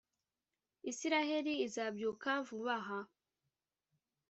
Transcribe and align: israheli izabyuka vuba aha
israheli 0.91 1.53
izabyuka 1.65 2.31
vuba 2.47 2.75
aha 2.81 2.99